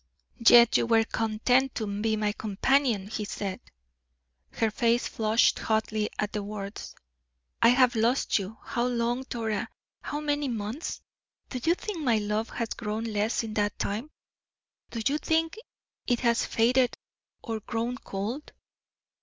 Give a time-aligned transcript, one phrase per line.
[0.39, 3.59] "Yet you were content to be my companion," he said.
[4.53, 6.95] Her face flushed hotly at the words.
[7.61, 9.69] "I have lost you, how long, Dora,
[10.01, 11.01] how many months?
[11.51, 14.09] Do you think my love has grown less in that time?
[14.89, 15.59] Do you think
[16.07, 16.97] it has faded
[17.43, 18.53] or grown cold.